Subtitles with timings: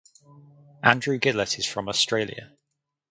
[0.81, 2.53] Andrew Gillett is from Australia.